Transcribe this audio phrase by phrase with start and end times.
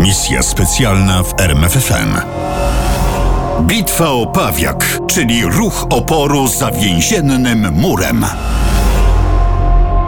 [0.00, 2.16] Misja specjalna w RMFFM.
[3.62, 8.24] Bitwa o Pawiak, czyli ruch oporu za więziennym murem.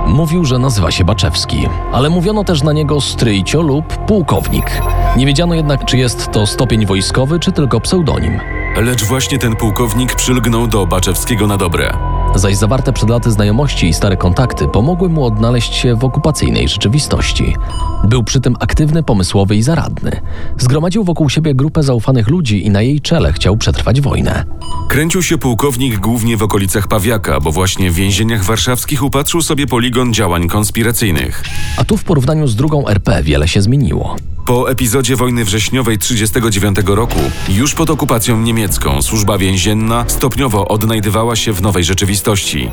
[0.06, 4.82] Mówił, że nazywa się Baczewski, ale mówiono też na niego stryjcio lub pułkownik.
[5.16, 8.40] Nie wiedziano jednak, czy jest to stopień wojskowy, czy tylko pseudonim.
[8.76, 12.11] Lecz właśnie ten pułkownik przylgnął do Baczewskiego na dobre.
[12.34, 17.56] Zaś zawarte przed laty znajomości i stare kontakty pomogły mu odnaleźć się w okupacyjnej rzeczywistości.
[18.04, 20.20] Był przy tym aktywny, pomysłowy i zaradny.
[20.58, 24.44] Zgromadził wokół siebie grupę zaufanych ludzi i na jej czele chciał przetrwać wojnę.
[24.88, 30.14] Kręcił się pułkownik głównie w okolicach Pawiaka, bo właśnie w więzieniach warszawskich upatrzył sobie poligon
[30.14, 31.44] działań konspiracyjnych.
[31.76, 34.16] A tu w porównaniu z drugą RP wiele się zmieniło.
[34.44, 41.52] Po epizodzie wojny wrześniowej 1939 roku, już pod okupacją niemiecką, służba więzienna stopniowo odnajdywała się
[41.52, 42.70] w nowej rzeczywistości.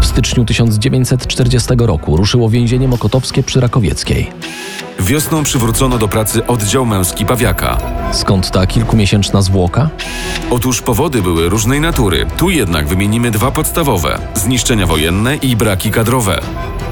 [0.00, 4.30] W styczniu 1940 roku ruszyło więzienie mokotowskie przy Rakowieckiej.
[5.00, 7.78] Wiosną przywrócono do pracy oddział męski Pawiaka.
[8.12, 9.90] Skąd ta kilkumiesięczna zwłoka?
[10.50, 12.26] Otóż powody były różnej natury.
[12.36, 16.40] Tu jednak wymienimy dwa podstawowe: zniszczenia wojenne i braki kadrowe.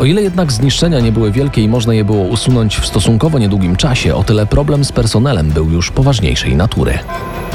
[0.00, 3.76] O ile jednak zniszczenia nie były wielkie i można je było usunąć w stosunkowo niedługim
[3.76, 6.98] czasie, o tyle problem z personelem był już poważniejszej natury.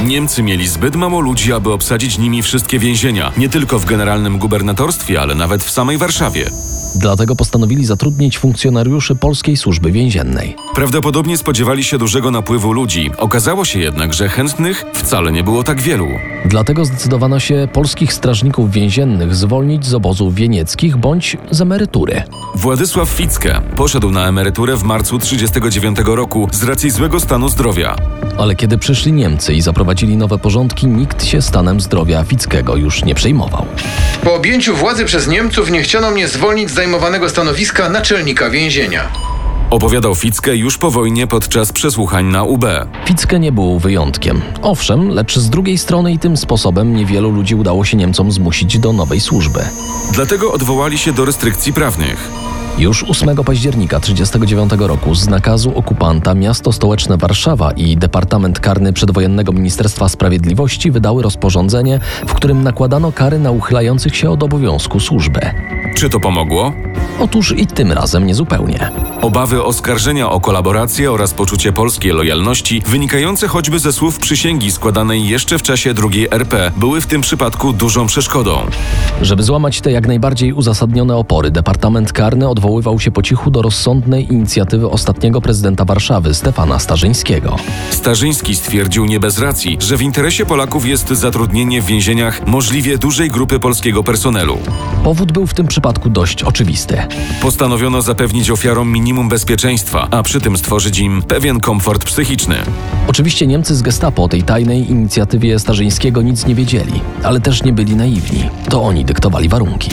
[0.06, 5.22] Niemcy mieli zbyt mało ludzi, aby obsadzić nimi wszystkie więzienia, nie tylko w generalnym gubernatorstwie,
[5.22, 6.50] ale nawet w samej Warszawie.
[6.96, 10.56] Dlatego postanowili zatrudnić funkcjonariuszy polskiej służby więziennej.
[10.76, 13.12] Prawdopodobnie spodziewali się dużego napływu ludzi.
[13.18, 16.08] Okazało się jednak, że chętnych wcale nie było tak wielu.
[16.46, 22.24] Dlatego zdecydowano się polskich strażników więziennych zwolnić z obozów wienieckich bądź z emerytury.
[22.56, 27.96] Władysław Ficke poszedł na emeryturę w marcu 1939 roku z racji złego stanu zdrowia.
[28.38, 33.16] Ale kiedy przyszli Niemcy i zaprowadzili nowe porządki, nikt się stanem zdrowia Fickiego już nie
[33.16, 33.66] przejmował.
[34.24, 39.12] Po objęciu władzy przez Niemców nie chciano mnie zwolnić z zajmowanego stanowiska naczelnika więzienia.
[39.70, 42.66] Opowiadał Ficke już po wojnie podczas przesłuchań na UB.
[43.06, 44.42] Ficke nie był wyjątkiem.
[44.62, 48.94] Owszem, lecz z drugiej strony i tym sposobem niewielu ludzi udało się Niemcom zmusić do
[48.94, 49.60] nowej służby.
[50.14, 52.30] Dlatego odwołali się do restrykcji prawnych.
[52.78, 59.52] Już 8 października 1939 roku z nakazu okupanta miasto stołeczne Warszawa i Departament Karny Przedwojennego
[59.52, 65.54] Ministerstwa Sprawiedliwości wydały rozporządzenie, w którym nakładano kary na uchylających się od obowiązku służbę.
[66.00, 66.74] Czy to pomogło?
[67.20, 68.92] Otóż i tym razem niezupełnie.
[69.22, 75.58] Obawy oskarżenia o kolaborację oraz poczucie polskiej lojalności, wynikające choćby ze słów przysięgi składanej jeszcze
[75.58, 78.58] w czasie II RP, były w tym przypadku dużą przeszkodą.
[79.22, 84.34] Żeby złamać te jak najbardziej uzasadnione opory, Departament Karny odwoływał się po cichu do rozsądnej
[84.34, 87.56] inicjatywy ostatniego prezydenta Warszawy, Stefana Starzyńskiego.
[87.92, 93.30] Starzyński stwierdził nie bez racji, że w interesie Polaków jest zatrudnienie w więzieniach możliwie dużej
[93.30, 94.58] grupy polskiego personelu.
[95.04, 96.98] Powód był w tym przypadku dość oczywisty.
[97.42, 102.56] Postanowiono zapewnić ofiarom minimum bezpieczeństwa, a przy tym stworzyć im pewien komfort psychiczny.
[103.08, 107.74] Oczywiście Niemcy z Gestapo o tej tajnej inicjatywie Starzyńskiego nic nie wiedzieli, ale też nie
[107.74, 108.50] byli naiwni.
[108.70, 109.90] To oni dyktowali warunki.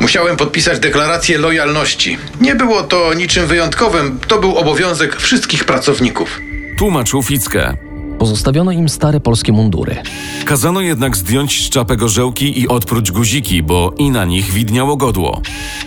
[0.00, 2.18] Musiałem podpisać deklarację lojalności.
[2.40, 6.40] Nie było to niczym wyjątkowym, to był obowiązek wszystkich pracowników.
[6.78, 7.89] Tłumaczył Ficke.
[8.20, 9.96] Pozostawiono im stare polskie mundury.
[10.44, 15.42] Kazano jednak zdjąć z czapy gorzełki i odpróć guziki, bo i na nich widniało godło.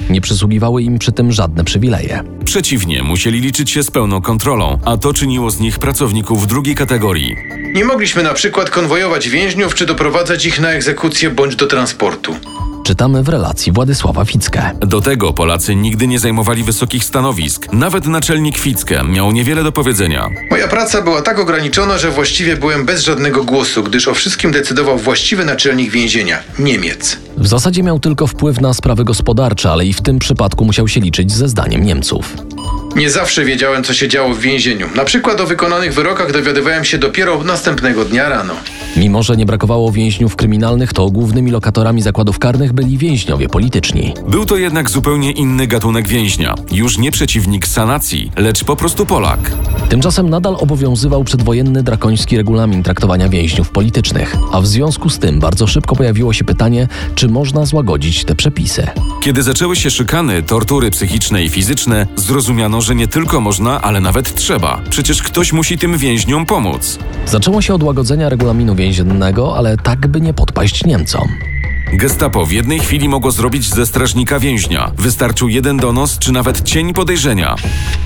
[0.10, 2.24] Nie przysługiwały im przy tym żadne przywileje.
[2.46, 7.36] Przeciwnie, musieli liczyć się z pełną kontrolą, a to czyniło z nich pracowników drugiej kategorii.
[7.74, 12.36] Nie mogliśmy na przykład konwojować więźniów czy doprowadzać ich na egzekucję bądź do transportu.
[12.84, 14.72] Czytamy w relacji Władysława Ficke.
[14.80, 17.74] Do tego Polacy nigdy nie zajmowali wysokich stanowisk.
[17.74, 20.30] Nawet naczelnik Ficke miał niewiele do powiedzenia.
[20.50, 24.98] Moja praca była tak ograniczona, że właściwie byłem bez żadnego głosu, gdyż o wszystkim decydował
[24.98, 27.18] właściwy naczelnik więzienia Niemiec.
[27.38, 31.00] W zasadzie miał tylko wpływ na sprawy gospodarcze, ale i w tym przypadku musiał się
[31.02, 32.34] liczyć ze zdaniem Niemców.
[32.96, 34.90] Nie zawsze wiedziałem, co się działo w więzieniu.
[34.96, 38.54] Na przykład o wykonanych wyrokach dowiadywałem się dopiero następnego dnia rano.
[38.98, 44.14] Mimo, że nie brakowało więźniów kryminalnych, to głównymi lokatorami zakładów karnych byli więźniowie polityczni.
[44.30, 46.56] Był to jednak zupełnie inny gatunek więźnia.
[46.72, 49.52] Już nie przeciwnik sanacji, lecz po prostu Polak.
[49.90, 55.68] Tymczasem nadal obowiązywał przedwojenny drakoński regulamin traktowania więźniów politycznych, a w związku z tym bardzo
[55.68, 58.88] szybko pojawiło się pytanie, czy można złagodzić te przepisy.
[59.22, 64.36] Kiedy zaczęły się szykany, tortury psychiczne i fizyczne, zrozumiano, że nie tylko można, ale nawet
[64.36, 64.82] trzeba.
[64.90, 67.00] Przecież ktoś musi tym więźniom pomóc.
[67.26, 71.53] Zaczęło się od łagodzenia regulaminu więziennego, ale tak by nie podpaść Niemcom.
[71.98, 74.92] Gestapo w jednej chwili mogło zrobić ze strażnika więźnia.
[74.98, 77.56] Wystarczył jeden donos czy nawet cień podejrzenia.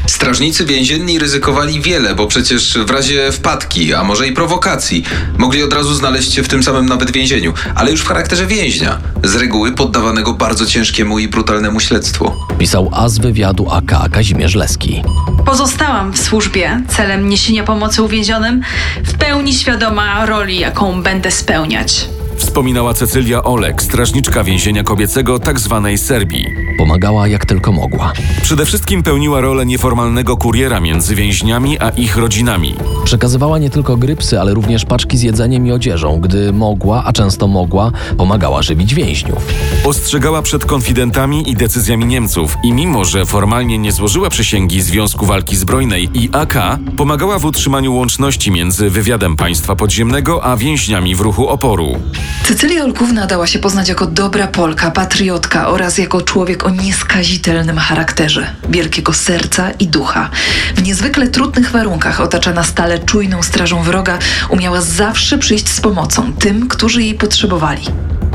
[0.08, 5.04] Strażnicy więzienni ryzykowali wiele, bo przecież w razie wpadki, a może i prowokacji,
[5.38, 9.00] mogli od razu znaleźć się w tym samym nawet więzieniu, ale już w charakterze więźnia,
[9.24, 12.32] z reguły poddawanego bardzo ciężkiemu i brutalnemu śledztwu.
[12.58, 15.04] Pisał as wywiadu AK Kazimierz Leski.
[15.46, 18.62] Pozostałam w służbie celem niesienia pomocy uwięzionym,
[19.04, 22.17] w pełni świadoma roli, jaką będę spełniać.
[22.48, 25.90] Wspominała Cecylia Olek, strażniczka więzienia kobiecego tzw.
[25.98, 26.46] Serbii.
[26.78, 28.14] Pomagała jak tylko mogła.
[28.42, 32.76] Przede wszystkim pełniła rolę nieformalnego kuriera między więźniami a ich rodzinami.
[33.04, 36.20] Przekazywała nie tylko grypsy, ale również paczki z jedzeniem i odzieżą.
[36.20, 39.48] Gdy mogła, a często mogła, pomagała żywić więźniów.
[39.84, 45.56] Ostrzegała przed konfidentami i decyzjami Niemców i mimo, że formalnie nie złożyła przysięgi Związku Walki
[45.56, 46.56] Zbrojnej i AK,
[46.98, 51.96] pomagała w utrzymaniu łączności między wywiadem państwa podziemnego a więźniami w ruchu oporu.
[52.44, 58.54] Cecylia Olkówna dała się poznać jako dobra Polka, patriotka oraz jako człowiek o nieskazitelnym charakterze,
[58.70, 60.30] wielkiego serca i ducha.
[60.76, 64.20] W niezwykle trudnych warunkach, otaczana stale czujną strażą wroga,
[64.50, 67.84] umiała zawsze przyjść z pomocą tym, którzy jej potrzebowali.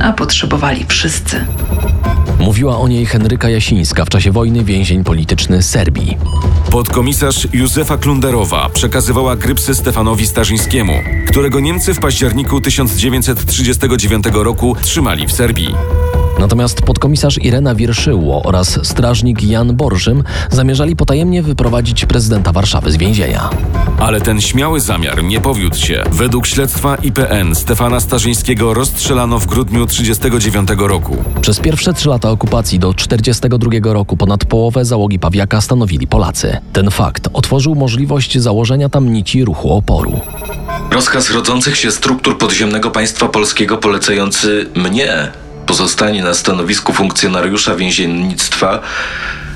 [0.02, 1.46] A potrzebowali wszyscy.
[2.38, 6.16] Mówiła o niej Henryka Jasińska w czasie wojny więzień polityczny Serbii.
[6.70, 10.92] Podkomisarz Józefa Klunderowa przekazywała grypsy Stefanowi Starzyńskiemu,
[11.28, 15.74] którego Niemcy w październiku 1939 roku trzymali w Serbii.
[16.42, 23.50] Natomiast podkomisarz Irena Wierszyło oraz strażnik Jan Borżym zamierzali potajemnie wyprowadzić prezydenta Warszawy z więzienia.
[23.98, 26.02] Ale ten śmiały zamiar nie powiódł się.
[26.12, 31.16] Według śledztwa IPN Stefana Starzyńskiego rozstrzelano w grudniu 1939 roku.
[31.40, 36.56] Przez pierwsze trzy lata okupacji do 1942 roku ponad połowę załogi Pawiaka stanowili Polacy.
[36.72, 40.20] Ten fakt otworzył możliwość założenia tam nici ruchu oporu.
[40.90, 45.32] Rozkaz rodzących się struktur podziemnego państwa polskiego polecający mnie
[45.66, 48.80] pozostanie na stanowisku funkcjonariusza więziennictwa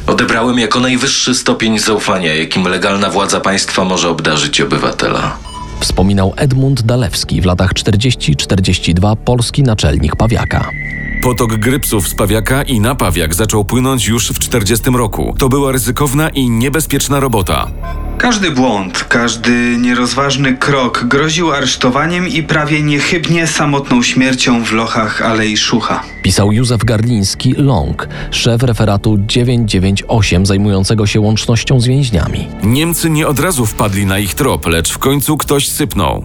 [0.06, 5.36] odebrałem jako najwyższy stopień zaufania, jakim legalna władza państwa może obdarzyć obywatela.
[5.80, 10.70] Wspominał Edmund Dalewski w latach 40-42 polski naczelnik Pawiaka.
[11.22, 15.34] Potok grypsów z Pawiaka i na Pawiak zaczął płynąć już w 40 roku.
[15.38, 17.70] To była ryzykowna i niebezpieczna robota.
[18.18, 25.56] Każdy błąd, każdy nierozważny krok groził aresztowaniem i prawie niechybnie samotną śmiercią w lochach Alei
[25.56, 26.02] Szucha.
[26.22, 32.48] Pisał Józef Garliński Long, szef referatu 998 zajmującego się łącznością z więźniami.
[32.62, 36.24] Niemcy nie od razu wpadli na ich trop, lecz w końcu ktoś sypnął.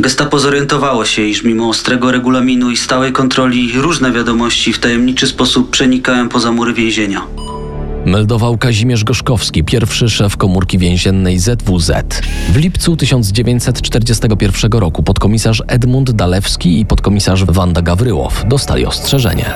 [0.00, 5.70] Gestapo zorientowało się, iż mimo ostrego regulaminu i stałej kontroli różne wiadomości w tajemniczy sposób
[5.70, 7.22] przenikają poza mury więzienia.
[8.06, 11.92] Meldował Kazimierz Gorzkowski, pierwszy szef komórki więziennej ZWZ.
[12.48, 19.54] W lipcu 1941 roku podkomisarz Edmund Dalewski i podkomisarz Wanda Gawryłow dostali ostrzeżenie.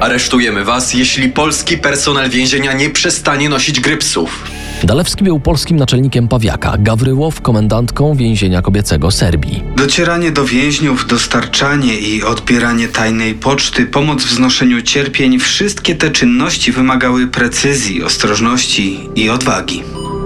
[0.00, 4.50] Aresztujemy was, jeśli polski personel więzienia nie przestanie nosić grypsów.
[4.84, 9.62] Dalewski był polskim naczelnikiem Pawiaka, Gawryłow komendantką więzienia kobiecego Serbii.
[9.76, 16.72] Docieranie do więźniów, dostarczanie i odbieranie tajnej poczty, pomoc w znoszeniu cierpień, wszystkie te czynności
[16.72, 19.82] wymagały precyzji, ostrożności i odwagi.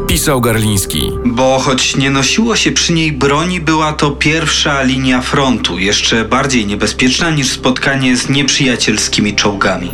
[0.09, 1.11] Pisał Garliński.
[1.27, 6.67] Bo choć nie nosiło się przy niej broni, była to pierwsza linia frontu, jeszcze bardziej
[6.67, 9.91] niebezpieczna niż spotkanie z nieprzyjacielskimi czołgami.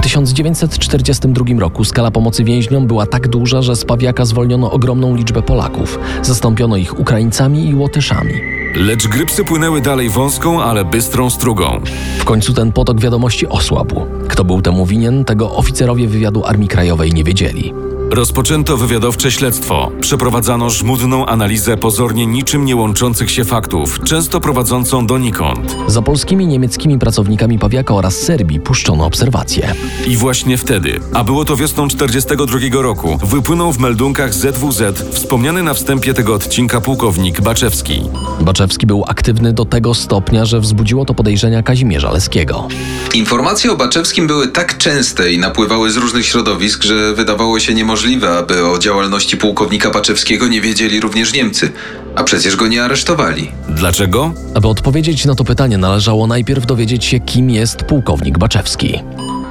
[0.00, 5.42] W 1942 roku skala pomocy więźniom była tak duża, że z Pawiaka zwolniono ogromną liczbę
[5.42, 5.98] Polaków.
[6.22, 8.32] Zastąpiono ich Ukraińcami i Łotyszami.
[8.74, 11.80] Lecz grypsy płynęły dalej wąską, ale bystrą strugą.
[12.18, 14.06] W końcu ten potok wiadomości osłabł.
[14.28, 17.72] Kto był temu winien, tego oficerowie wywiadu Armii Krajowej nie wiedzieli.
[18.10, 19.90] Rozpoczęto wywiadowcze śledztwo.
[20.00, 25.76] Przeprowadzano żmudną analizę pozornie niczym nie łączących się faktów, często prowadzącą donikąd.
[25.86, 29.74] Za polskimi i niemieckimi pracownikami Pawiaka oraz Serbii puszczono obserwacje.
[30.06, 35.74] I właśnie wtedy, a było to wiosną 42 roku, wypłynął w meldunkach ZWZ wspomniany na
[35.74, 38.02] wstępie tego odcinka pułkownik Baczewski.
[38.40, 42.68] Baczewski był aktywny do tego stopnia, że wzbudziło to podejrzenia Kazimierza Leskiego.
[43.14, 47.99] Informacje o Baczewskim były tak częste i napływały z różnych środowisk, że wydawało się niemożliwe,
[48.38, 51.72] aby o działalności pułkownika Baczewskiego nie wiedzieli również Niemcy.
[52.16, 53.50] A przecież go nie aresztowali.
[53.68, 54.32] Dlaczego?
[54.54, 58.98] Aby odpowiedzieć na to pytanie, należało najpierw dowiedzieć się, kim jest pułkownik Baczewski.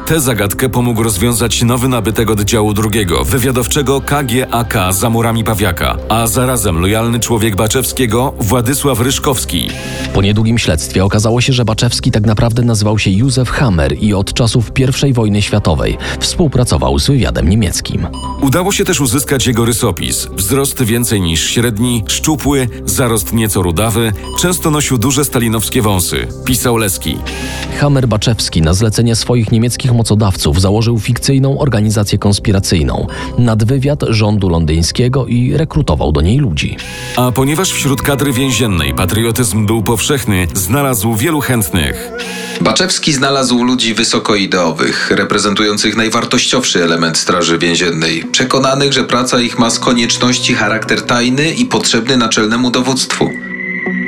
[0.09, 6.79] Tę zagadkę pomógł rozwiązać nowy nabytek oddziału drugiego, wywiadowczego KGAK za murami Pawiaka, a zarazem
[6.79, 9.69] lojalny człowiek Baczewskiego Władysław Ryszkowski.
[10.13, 14.33] Po niedługim śledztwie okazało się, że Baczewski tak naprawdę nazywał się Józef Hammer i od
[14.33, 14.71] czasów
[15.07, 18.07] I wojny światowej współpracował z wywiadem niemieckim.
[18.41, 20.27] Udało się też uzyskać jego rysopis.
[20.31, 26.27] Wzrost więcej niż średni, szczupły, zarost nieco rudawy, często nosił duże stalinowskie wąsy.
[26.45, 27.17] Pisał Leski.
[27.79, 35.57] Hammer Baczewski na zlecenie swoich niemieckich mocodawców założył fikcyjną organizację konspiracyjną, nadwywiad rządu londyńskiego i
[35.57, 36.77] rekrutował do niej ludzi.
[37.15, 42.11] A ponieważ wśród kadry więziennej patriotyzm był powszechny, znalazł wielu chętnych.
[42.61, 49.79] Baczewski znalazł ludzi wysokooideowych, reprezentujących najwartościowszy element Straży Więziennej, przekonanych, że praca ich ma z
[49.79, 53.29] konieczności charakter tajny i potrzebny naczelnemu dowództwu.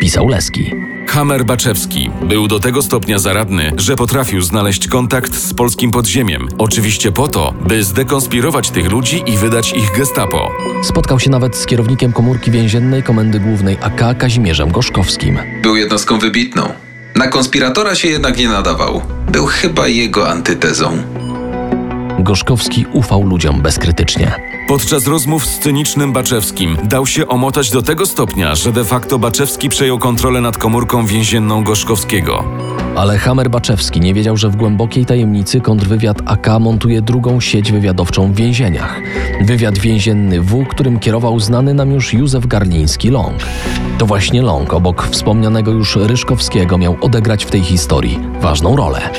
[0.02, 0.91] Pisał Leski.
[1.12, 6.48] Hammer Baczewski był do tego stopnia zaradny, że potrafił znaleźć kontakt z polskim podziemiem.
[6.58, 10.50] Oczywiście po to, by zdekonspirować tych ludzi i wydać ich gestapo.
[10.84, 15.40] Spotkał się nawet z kierownikiem komórki więziennej Komendy Głównej AK Kazimierzem Gorzkowskim.
[15.64, 16.74] Był jednostką wybitną.
[17.16, 19.02] Na konspiratora się jednak nie nadawał.
[19.32, 21.04] Był chyba jego antytezą.
[22.24, 24.36] Gorzkowski ufał ludziom bezkrytycznie.
[24.68, 29.70] Podczas rozmów z cynicznym Baczewskim dał się omotać do tego stopnia, że de facto Baczewski
[29.70, 32.44] przejął kontrolę nad komórką więzienną Gorzkowskiego.
[32.96, 38.34] Ale Hammer Baczewski nie wiedział, że w głębokiej tajemnicy kontrwywiad AK montuje drugą sieć wywiadowczą
[38.34, 39.02] w więzieniach.
[39.42, 43.36] Wywiad więzienny W, którym kierował znany nam już Józef Garliński Long.
[43.98, 49.10] To właśnie Long, obok wspomnianego już Ryszkowskiego, miał odegrać w tej historii ważną rolę.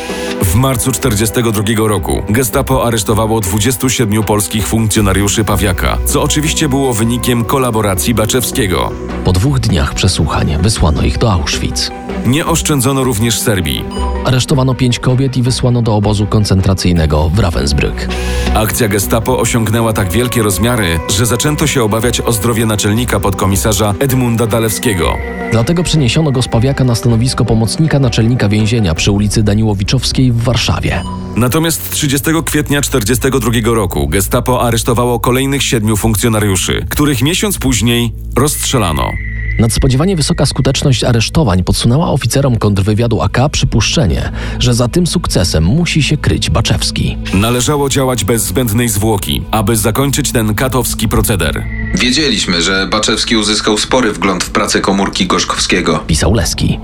[0.43, 8.15] W marcu 1942 roku gestapo aresztowało 27 polskich funkcjonariuszy Pawiaka, co oczywiście było wynikiem kolaboracji
[8.15, 8.91] Baczewskiego.
[9.25, 11.91] Po dwóch dniach przesłuchań wysłano ich do Auschwitz.
[12.27, 13.85] Nie oszczędzono również Serbii.
[14.25, 18.09] Aresztowano pięć kobiet i wysłano do obozu koncentracyjnego w Ravensbrück.
[18.55, 24.47] Akcja gestapo osiągnęła tak wielkie rozmiary, że zaczęto się obawiać o zdrowie naczelnika podkomisarza Edmunda
[24.47, 25.17] Dalewskiego.
[25.53, 31.03] Dlatego przeniesiono go z Pawiaka na stanowisko pomocnika naczelnika więzienia przy ulicy Daniłowiczowskiej w Warszawie.
[31.37, 39.11] Natomiast 30 kwietnia 1942 roku gestapo aresztowało kolejnych siedmiu funkcjonariuszy, których miesiąc później rozstrzelano.
[39.59, 46.17] Nadspodziewanie wysoka skuteczność aresztowań podsunęła oficerom kontrwywiadu AK przypuszczenie, że za tym sukcesem musi się
[46.17, 47.19] kryć Baczewski.
[47.35, 51.65] Należało działać bez zbędnej zwłoki, aby zakończyć ten katowski proceder.
[51.95, 55.99] Wiedzieliśmy, że Baczewski uzyskał spory wgląd w pracę komórki Gorzkowskiego.
[56.07, 56.79] Pisał Leski.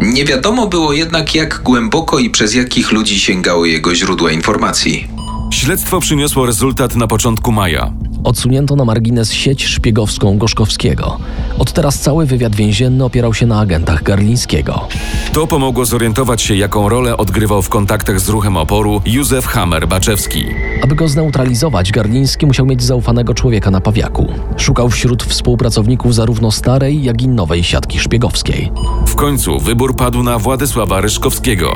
[0.00, 5.08] Nie wiadomo było jednak, jak głęboko i przez jakich ludzi sięgały jego źródła informacji.
[5.52, 7.92] Śledztwo przyniosło rezultat na początku maja.
[8.24, 11.18] Odsunięto na margines sieć szpiegowską Gorzkowskiego.
[11.58, 14.88] Od teraz cały wywiad więzienny opierał się na agentach Garlińskiego.
[15.32, 20.44] To pomogło zorientować się, jaką rolę odgrywał w kontaktach z ruchem oporu Józef Hammer Baczewski.
[20.82, 24.26] Aby go zneutralizować, Garliński musiał mieć zaufanego człowieka na Pawiaku.
[24.56, 28.72] Szukał wśród współpracowników zarówno starej, jak i nowej siatki szpiegowskiej.
[29.06, 31.72] W końcu wybór padł na Władysława Ryszkowskiego.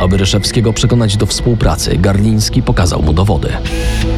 [0.00, 3.48] Aby Ryszewskiego przekonać do współpracy, Garliński pokazał mu dowody.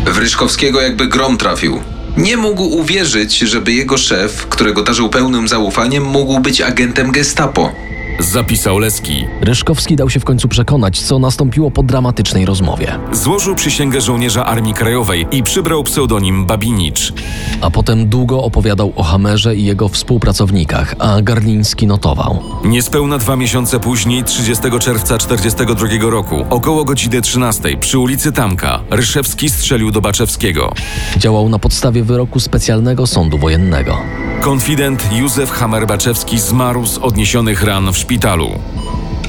[0.07, 1.81] W Ryszkowskiego jakby grom trafił.
[2.17, 7.73] Nie mógł uwierzyć, żeby jego szef, którego darzył pełnym zaufaniem, mógł być agentem gestapo.
[8.19, 9.25] Zapisał Leski.
[9.41, 12.99] Ryszkowski dał się w końcu przekonać, co nastąpiło po dramatycznej rozmowie.
[13.13, 17.13] Złożył przysięgę żołnierza Armii Krajowej i przybrał pseudonim Babinicz.
[17.61, 22.43] A potem długo opowiadał o Hamerze i jego współpracownikach, a Garliński notował.
[22.65, 29.51] Niespełna dwa miesiące później, 30 czerwca 1942 roku, około godziny 13 przy ulicy Tamka, Ryszewski
[29.51, 30.73] strzelił do Baczewskiego.
[31.17, 33.99] Działał na podstawie wyroku specjalnego sądu wojennego.
[34.41, 38.59] Konfident Józef Hammer-Baczewski zmarł z odniesionych ran w szpitalu.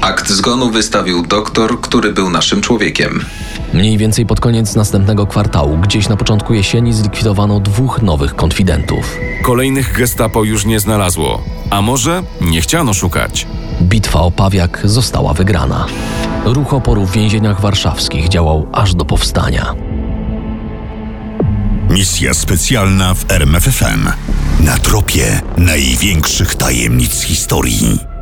[0.00, 3.24] Akt zgonu wystawił doktor, który był naszym człowiekiem.
[3.72, 9.16] Mniej więcej pod koniec następnego kwartału, gdzieś na początku jesieni, zlikwidowano dwóch nowych konfidentów.
[9.42, 13.46] Kolejnych gestapo już nie znalazło, a może nie chciano szukać.
[13.82, 15.86] Bitwa o Pawiak została wygrana.
[16.44, 19.74] Ruch oporu w więzieniach warszawskich działał aż do powstania.
[21.90, 24.08] Misja specjalna w RMFFM.
[24.60, 28.13] Na tropie największych tajemnic historii.